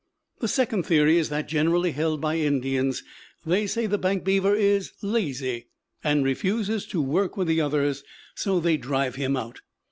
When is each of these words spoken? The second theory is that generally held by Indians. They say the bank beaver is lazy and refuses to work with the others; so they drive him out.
The 0.39 0.47
second 0.47 0.81
theory 0.81 1.19
is 1.19 1.29
that 1.29 1.47
generally 1.47 1.91
held 1.91 2.19
by 2.21 2.37
Indians. 2.37 3.03
They 3.45 3.67
say 3.67 3.85
the 3.85 3.99
bank 3.99 4.23
beaver 4.23 4.55
is 4.55 4.93
lazy 5.03 5.67
and 6.03 6.25
refuses 6.25 6.87
to 6.87 7.01
work 7.03 7.37
with 7.37 7.47
the 7.47 7.61
others; 7.61 8.03
so 8.33 8.59
they 8.59 8.77
drive 8.77 9.13
him 9.13 9.37
out. 9.37 9.61